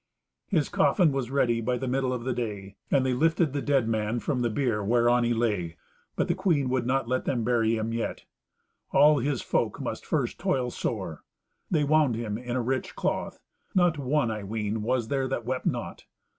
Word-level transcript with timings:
His 0.47 0.67
coffin 0.67 1.11
was 1.11 1.29
ready 1.29 1.61
by 1.61 1.77
the 1.77 1.87
middle 1.87 2.11
of 2.11 2.23
the 2.23 2.33
day, 2.33 2.75
and 2.89 3.05
they 3.05 3.13
lifted 3.13 3.53
the 3.53 3.61
dead 3.61 3.87
man 3.87 4.19
from 4.19 4.41
the 4.41 4.49
bier 4.49 4.83
whereon 4.83 5.23
he 5.23 5.31
lay, 5.31 5.77
but 6.15 6.27
the 6.27 6.33
queen 6.33 6.69
would 6.69 6.87
not 6.87 7.07
let 7.07 7.25
them 7.25 7.43
bury 7.43 7.75
him 7.75 7.93
yet. 7.93 8.25
All 8.91 9.19
his 9.19 9.43
folk 9.43 9.79
must 9.79 10.03
first 10.03 10.39
toil 10.39 10.71
sore. 10.71 11.23
They 11.69 11.83
wound 11.83 12.15
him 12.15 12.35
in 12.39 12.55
a 12.55 12.61
rich 12.63 12.95
cloth. 12.95 13.37
Not 13.75 13.99
one, 13.99 14.31
I 14.31 14.43
ween, 14.43 14.81
was 14.81 15.09
there 15.09 15.27
that 15.27 15.45
wept 15.45 15.67
not. 15.67 16.05